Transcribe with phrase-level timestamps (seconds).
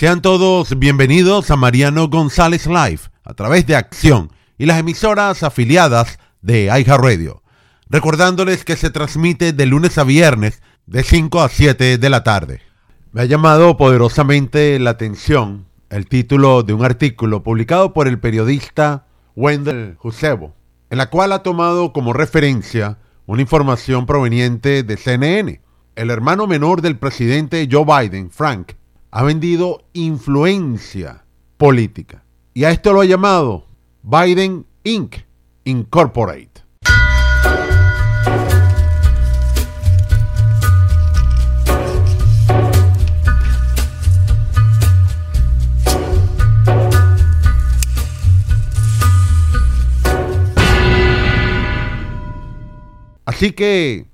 [0.00, 6.18] Sean todos bienvenidos a Mariano González Live a través de Acción y las emisoras afiliadas
[6.40, 7.42] de Radio.
[7.90, 12.62] Recordándoles que se transmite de lunes a viernes de 5 a 7 de la tarde.
[13.12, 19.04] Me ha llamado poderosamente la atención el título de un artículo publicado por el periodista
[19.36, 20.54] Wendell Jusebo,
[20.88, 22.96] en la cual ha tomado como referencia
[23.26, 25.60] una información proveniente de CNN.
[25.94, 28.79] El hermano menor del presidente Joe Biden, Frank,
[29.10, 31.24] ha vendido influencia
[31.56, 32.24] política.
[32.54, 33.66] Y a esto lo ha llamado
[34.02, 35.16] Biden Inc.
[35.64, 36.48] Incorporate.
[53.26, 54.09] Así que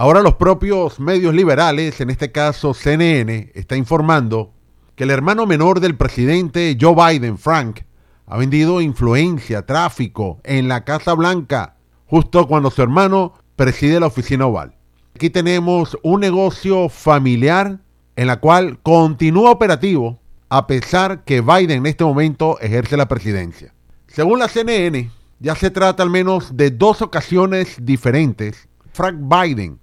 [0.00, 4.54] ahora los propios medios liberales, en este caso CNN, está informando
[4.94, 7.80] que el hermano menor del presidente Joe Biden, Frank,
[8.24, 14.46] ha vendido influencia, tráfico en la Casa Blanca, justo cuando su hermano preside la oficina
[14.46, 14.74] oval.
[15.14, 17.80] Aquí tenemos un negocio familiar
[18.16, 23.74] en la cual continúa operativo a pesar que Biden en este momento ejerce la presidencia.
[24.06, 25.10] Según la CNN,
[25.40, 28.66] ya se trata al menos de dos ocasiones diferentes.
[28.94, 29.78] Frank Biden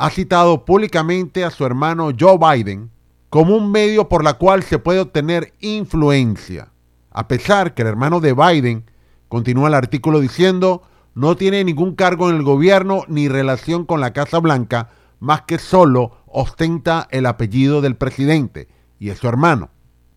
[0.00, 2.90] ha citado públicamente a su hermano Joe Biden
[3.28, 6.72] como un medio por la cual se puede obtener influencia.
[7.10, 8.90] A pesar que el hermano de Biden,
[9.28, 10.84] continúa el artículo diciendo,
[11.14, 15.58] no tiene ningún cargo en el gobierno ni relación con la Casa Blanca, más que
[15.58, 19.68] solo ostenta el apellido del presidente y es su hermano.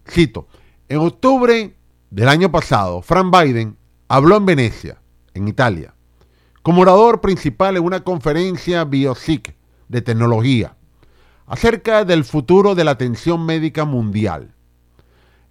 [0.10, 0.48] Cito,
[0.88, 1.76] en octubre
[2.10, 3.76] del año pasado, Frank Biden
[4.08, 5.02] habló en Venecia,
[5.34, 5.94] en Italia,
[6.62, 9.58] como orador principal en una conferencia BioSIC
[9.94, 10.76] de tecnología
[11.46, 14.56] acerca del futuro de la atención médica mundial.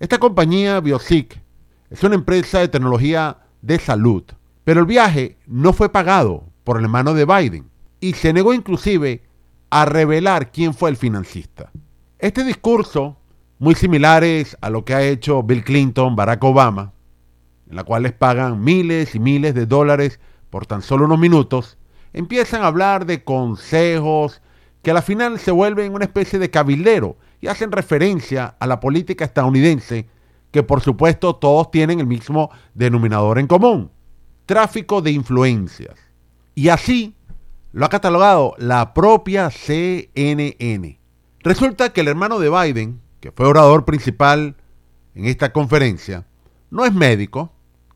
[0.01, 1.41] Esta compañía BioSIC
[1.91, 4.25] es una empresa de tecnología de salud,
[4.65, 9.23] pero el viaje no fue pagado por el hermano de Biden y se negó inclusive
[9.71, 11.71] a revelar quién fue el financista.
[12.19, 13.17] Este discurso,
[13.61, 16.93] muy similares a lo que ha hecho Bill Clinton, Barack Obama,
[17.71, 20.19] en la cual les pagan miles y miles de dólares
[20.51, 21.79] por tan solo unos minutos,
[22.13, 24.41] empiezan a hablar de consejos
[24.83, 28.81] que a la final se vuelven una especie de cabildero y hacen referencia a la
[28.81, 30.09] política estadounidense,
[30.51, 33.91] que por supuesto todos tienen el mismo denominador en común,
[34.47, 35.99] tráfico de influencias.
[36.55, 37.15] Y así
[37.73, 41.01] lo ha catalogado la propia CNN.
[41.41, 44.57] Resulta que el hermano de Biden, que fue orador principal
[45.15, 46.27] en esta conferencia,
[46.71, 47.53] no es médico,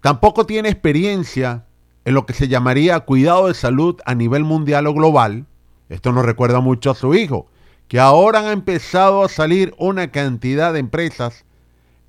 [0.07, 1.67] Tampoco tiene experiencia
[2.07, 5.45] en lo que se llamaría cuidado de salud a nivel mundial o global.
[5.89, 7.49] Esto nos recuerda mucho a su hijo,
[7.89, 11.45] que ahora han empezado a salir una cantidad de empresas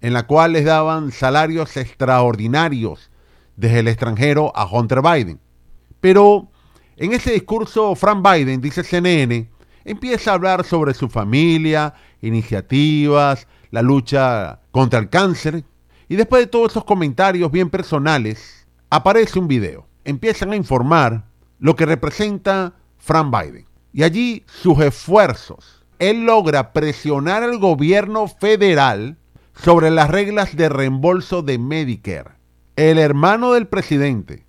[0.01, 3.09] en la cual les daban salarios extraordinarios
[3.55, 5.39] desde el extranjero a Hunter Biden.
[5.99, 6.47] Pero
[6.95, 9.49] en ese discurso, Frank Biden, dice CNN,
[9.83, 15.63] empieza a hablar sobre su familia, iniciativas, la lucha contra el cáncer,
[16.07, 19.86] y después de todos esos comentarios bien personales, aparece un video.
[20.07, 21.25] Empiezan a informar
[21.59, 23.65] lo que representa Frank Biden.
[23.91, 25.83] Y allí sus esfuerzos.
[25.99, 29.17] Él logra presionar al gobierno federal
[29.53, 32.31] sobre las reglas de reembolso de Medicare.
[32.77, 34.45] El hermano del presidente.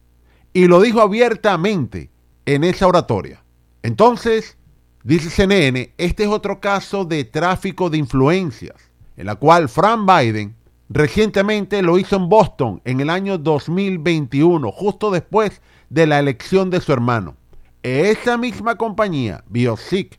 [0.53, 2.09] Y lo dijo abiertamente
[2.47, 3.43] en esa oratoria.
[3.83, 4.57] Entonces,
[5.03, 8.77] dice CNN, este es otro caso de tráfico de influencias,
[9.17, 10.55] en la cual Frank Biden
[10.91, 15.61] Recientemente lo hizo en Boston en el año 2021, justo después
[15.91, 17.37] de la elección de su hermano.
[17.83, 20.19] Esa misma compañía, BioSic,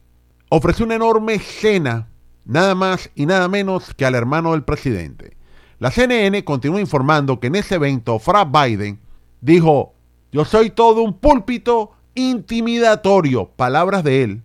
[0.50, 2.08] ofreció una enorme cena,
[2.46, 5.36] nada más y nada menos que al hermano del presidente.
[5.80, 9.00] La CNN continúa informando que en ese evento Frank Biden
[9.42, 9.94] dijo,
[10.32, 14.44] yo soy todo un púlpito intimidatorio, palabras de él.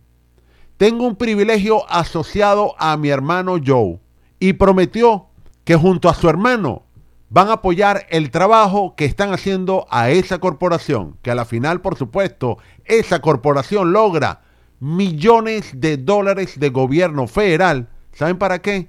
[0.78, 3.98] Tengo un privilegio asociado a mi hermano Joe
[4.38, 5.26] y prometió
[5.64, 6.84] que junto a su hermano
[7.30, 11.80] van a apoyar el trabajo que están haciendo a esa corporación, que a la final,
[11.80, 14.42] por supuesto, esa corporación logra
[14.78, 17.88] millones de dólares de gobierno federal.
[18.12, 18.88] ¿Saben para qué?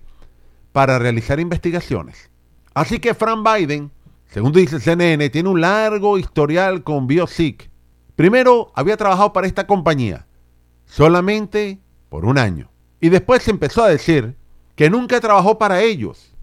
[0.74, 2.30] Para realizar investigaciones.
[2.74, 3.92] Así que Frank Biden,
[4.28, 7.69] según dice CNN, tiene un largo historial con BioSic.
[8.16, 10.28] Primero había trabajado para esta compañía,
[10.86, 11.80] solamente
[12.10, 12.69] por un año.
[13.00, 14.36] Y después empezó a decir
[14.75, 16.35] que nunca trabajó para ellos,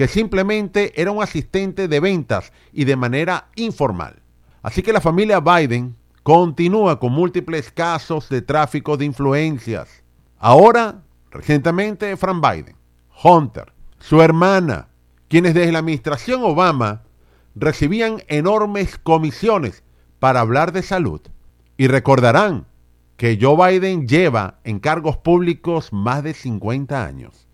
[0.00, 4.22] que simplemente era un asistente de ventas y de manera informal.
[4.62, 10.02] Así que la familia Biden continúa con múltiples casos de tráfico de influencias.
[10.38, 12.76] Ahora, recientemente, Frank Biden,
[13.22, 14.88] Hunter, su hermana,
[15.28, 17.02] quienes desde la administración Obama
[17.54, 19.82] recibían enormes comisiones
[20.18, 21.20] para hablar de salud.
[21.76, 22.64] Y recordarán
[23.18, 27.48] que Joe Biden lleva en cargos públicos más de 50 años.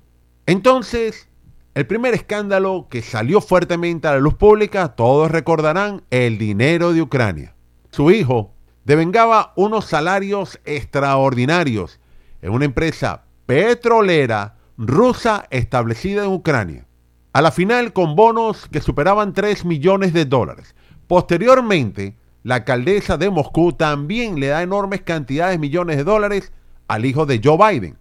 [0.46, 1.28] Entonces,
[1.76, 7.02] el primer escándalo que salió fuertemente a la luz pública, todos recordarán, el dinero de
[7.02, 7.54] Ucrania.
[7.90, 8.54] Su hijo
[8.86, 12.00] devengaba unos salarios extraordinarios
[12.40, 16.86] en una empresa petrolera rusa establecida en Ucrania.
[17.34, 20.74] A la final con bonos que superaban 3 millones de dólares.
[21.06, 26.52] Posteriormente, la alcaldesa de Moscú también le da enormes cantidades de millones de dólares
[26.88, 27.98] al hijo de Joe Biden,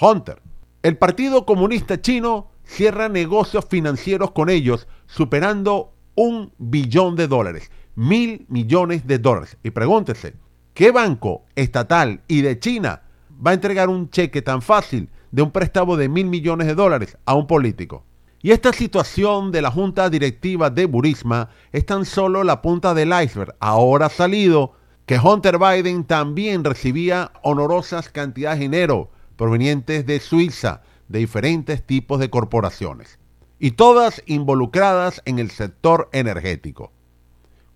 [0.00, 0.40] Hunter.
[0.84, 8.44] El Partido Comunista Chino cierra negocios financieros con ellos, superando un billón de dólares, mil
[8.48, 9.56] millones de dólares.
[9.62, 10.34] Y pregúntese,
[10.74, 13.02] ¿qué banco estatal y de China
[13.44, 17.16] va a entregar un cheque tan fácil de un préstamo de mil millones de dólares
[17.24, 18.04] a un político?
[18.42, 23.12] Y esta situación de la junta directiva de Burisma es tan solo la punta del
[23.22, 23.54] iceberg.
[23.60, 24.72] Ahora ha salido
[25.06, 32.20] que Hunter Biden también recibía honorosas cantidades de dinero provenientes de Suiza, de diferentes tipos
[32.20, 33.18] de corporaciones,
[33.58, 36.92] y todas involucradas en el sector energético.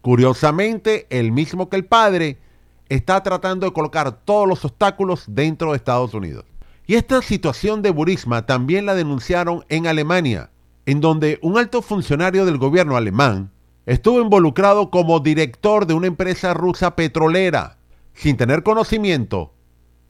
[0.02, 2.38] Curiosamente, el mismo que el padre
[2.88, 6.44] está tratando de colocar todos los obstáculos dentro de Estados Unidos.
[6.86, 10.50] Y esta situación de Burisma también la denunciaron en Alemania,
[10.86, 13.52] en donde un alto funcionario del gobierno alemán
[13.86, 17.78] estuvo involucrado como director de una empresa rusa petrolera,
[18.14, 19.54] sin tener conocimiento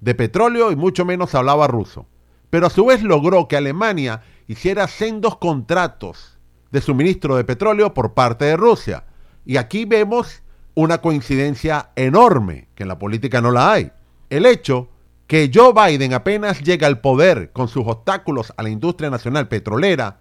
[0.01, 2.07] de petróleo y mucho menos hablaba ruso.
[2.51, 6.39] Pero a su vez logró que Alemania hiciera sendos contratos
[6.71, 9.05] de suministro de petróleo por parte de Rusia.
[9.45, 10.43] Y aquí vemos
[10.75, 13.93] una coincidencia enorme, que en la política no la hay.
[14.29, 14.89] El hecho
[15.27, 20.19] que Joe Biden apenas llega al poder con sus obstáculos a la industria nacional petrolera,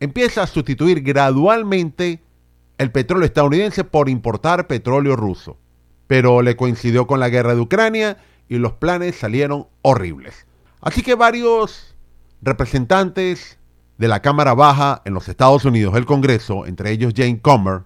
[0.00, 2.22] empieza a sustituir gradualmente
[2.76, 5.58] el petróleo estadounidense por importar petróleo ruso.
[6.06, 8.18] Pero le coincidió con la guerra de Ucrania
[8.48, 10.46] y los planes salieron horribles.
[10.80, 11.94] Así que varios
[12.40, 13.58] representantes
[13.98, 17.82] de la Cámara Baja en los Estados Unidos, el Congreso, entre ellos Jane Comer,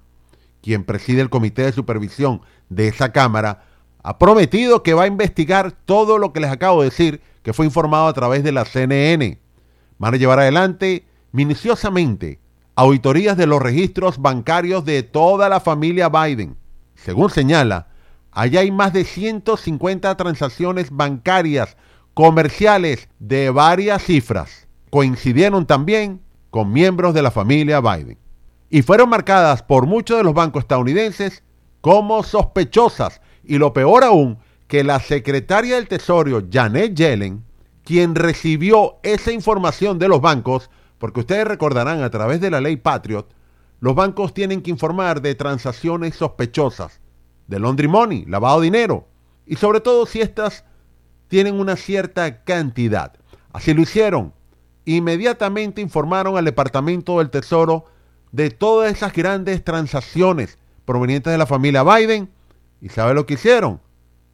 [0.62, 3.64] quien preside el comité de supervisión de esa Cámara,
[4.02, 7.66] ha prometido que va a investigar todo lo que les acabo de decir, que fue
[7.66, 9.40] informado a través de la CNN.
[9.98, 12.38] Van a llevar adelante minuciosamente
[12.76, 16.56] auditorías de los registros bancarios de toda la familia Biden.
[16.94, 17.88] Según señala,
[18.30, 21.76] allá hay más de 150 transacciones bancarias
[22.14, 24.68] comerciales de varias cifras.
[24.90, 26.20] Coincidieron también
[26.50, 28.18] con miembros de la familia Biden
[28.70, 31.42] y fueron marcadas por muchos de los bancos estadounidenses
[31.80, 34.38] como sospechosas y lo peor aún,
[34.68, 37.44] que la secretaria del Tesoro, Janet Yellen,
[37.84, 42.76] quien recibió esa información de los bancos, porque ustedes recordarán a través de la ley
[42.76, 43.28] Patriot,
[43.80, 47.00] los bancos tienen que informar de transacciones sospechosas,
[47.46, 49.06] de laundry money, lavado de dinero,
[49.44, 50.64] y sobre todo si estas
[51.28, 53.12] tienen una cierta cantidad.
[53.52, 54.32] Así lo hicieron.
[54.84, 57.86] Inmediatamente informaron al Departamento del Tesoro
[58.32, 62.28] de todas esas grandes transacciones provenientes de la familia Biden.
[62.80, 63.80] ¿Y sabe lo que hicieron?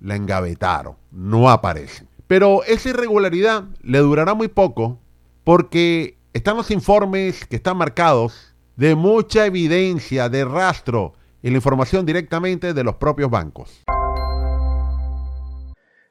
[0.01, 0.97] La engavetaron.
[1.11, 2.09] No aparecen.
[2.27, 4.99] Pero esa irregularidad le durará muy poco
[5.45, 12.07] porque están los informes que están marcados de mucha evidencia de rastro y la información
[12.07, 13.83] directamente de los propios bancos.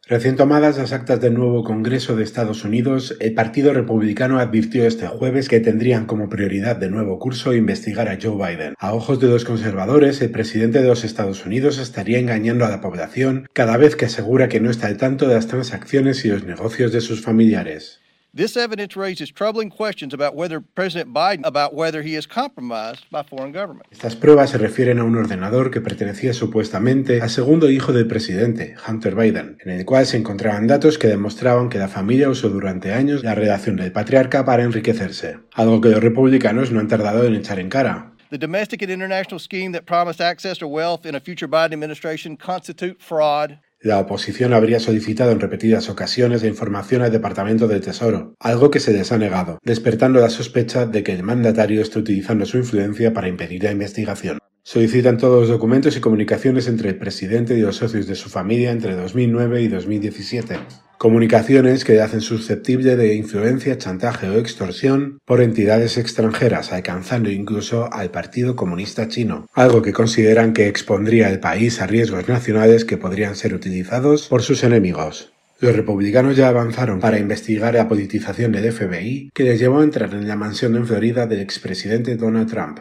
[0.10, 5.06] Recién tomadas las actas del nuevo Congreso de Estados Unidos, el Partido Republicano advirtió este
[5.06, 8.74] jueves que tendrían como prioridad de nuevo curso investigar a Joe Biden.
[8.80, 12.82] A ojos de los conservadores, el presidente de los Estados Unidos estaría engañando a la
[12.82, 16.44] población cada vez que asegura que no está al tanto de las transacciones y los
[16.44, 18.02] negocios de sus familiares.
[18.32, 23.24] This evidence raises troubling questions about whether President Biden about whether he is compromised by
[23.24, 23.88] foreign government.
[23.92, 28.76] Estas pruebas se refieren a un ordenador que pertenecía supuestamente al segundo hijo del presidente,
[28.88, 32.94] Hunter Biden, en el cual se encontraban datos que demostraban que la familia usó durante
[32.94, 37.34] años la relación del patriarca para enriquecerse, algo que los republicanos no han tardado en
[37.34, 38.14] echar en cara.
[38.30, 42.38] The domestic and international scheme that promised access to wealth in a future Biden administration
[42.38, 48.36] constitute fraud la oposición habría solicitado en repetidas ocasiones la información al Departamento del Tesoro,
[48.40, 52.46] algo que se les ha negado, despertando la sospecha de que el mandatario está utilizando
[52.46, 54.40] su influencia para impedir la investigación.
[54.64, 58.72] Solicitan todos los documentos y comunicaciones entre el presidente y los socios de su familia
[58.72, 60.60] entre 2009 y 2017.
[61.00, 67.92] Comunicaciones que le hacen susceptible de influencia, chantaje o extorsión por entidades extranjeras, alcanzando incluso
[67.94, 72.98] al Partido Comunista Chino, algo que consideran que expondría al país a riesgos nacionales que
[72.98, 75.32] podrían ser utilizados por sus enemigos.
[75.62, 80.14] Los republicanos ya avanzaron para investigar la politización del FBI que les llevó a entrar
[80.14, 82.80] en la mansión en Florida del expresidente Donald Trump.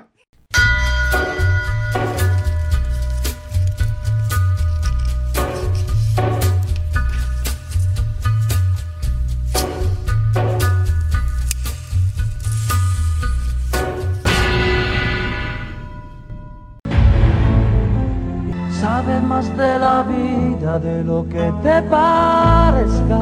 [21.05, 23.21] Lo que te parezca.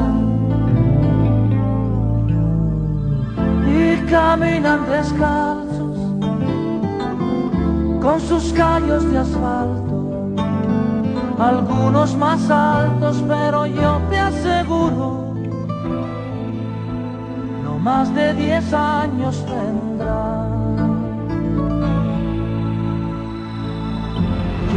[3.67, 5.99] Y caminan descalzos
[8.01, 10.35] con sus callos de asfalto,
[11.39, 15.35] algunos más altos, pero yo te aseguro,
[17.65, 20.56] no más de diez años tendrán.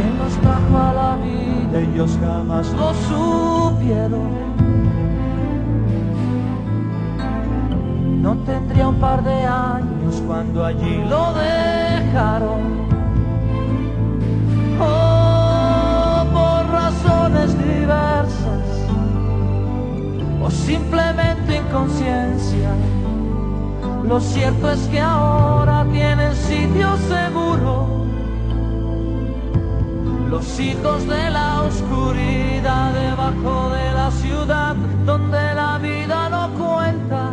[0.00, 1.78] ¿Quién los trajo a la vida?
[1.78, 4.30] Ellos jamás lo supieron.
[8.22, 12.60] No tendría un par de años cuando allí lo dejaron.
[14.80, 18.86] Oh, por razones diversas
[20.42, 22.70] o simplemente inconsciencia.
[24.02, 27.99] Lo cierto es que ahora tienen sitio seguro
[30.30, 37.32] los hijos de la oscuridad debajo de la ciudad donde la vida no cuenta,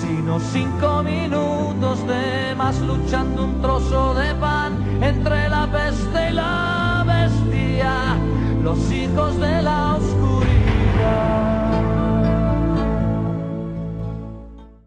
[0.00, 4.72] sino cinco minutos de más luchando un trozo de pan
[5.02, 8.16] entre la peste y la bestia,
[8.64, 11.44] los hijos de la oscuridad.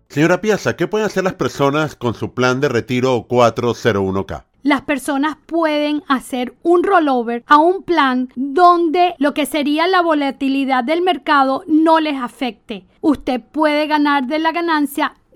[0.10, 4.44] Señora Piazza, ¿qué pueden hacer las personas con su plan de retiro 401k?
[4.68, 10.84] Las personas pueden hacer un rollover a un plan donde lo que sería la volatilidad
[10.84, 12.86] del mercado no les afecte.
[13.00, 15.14] Usted puede ganar de la ganancia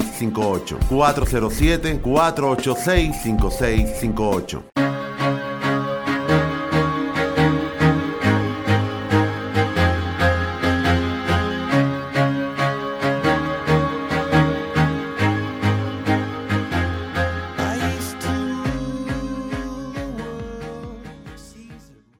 [0.89, 4.70] 407 486 5658.